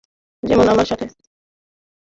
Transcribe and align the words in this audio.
যেমন 0.43 0.67
আমার 0.67 0.85
সাথে? 0.85 1.05